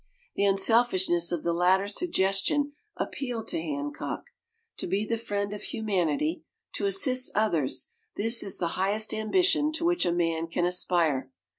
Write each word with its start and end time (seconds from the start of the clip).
The 0.35 0.45
unselfishness 0.45 1.31
of 1.31 1.43
the 1.43 1.53
latter 1.53 1.87
suggestion 1.87 2.71
appealed 2.97 3.47
to 3.49 3.61
Hancock. 3.61 4.31
To 4.77 4.87
be 4.87 5.05
the 5.05 5.15
friend 5.15 5.53
of 5.53 5.61
humanity, 5.61 6.43
to 6.73 6.87
assist 6.87 7.29
others 7.35 7.91
this 8.15 8.41
is 8.41 8.57
the 8.57 8.69
highest 8.79 9.13
ambition 9.13 9.71
to 9.73 9.85
which 9.85 10.07
a 10.07 10.11
man 10.11 10.47
can 10.47 10.65
aspire! 10.65 11.29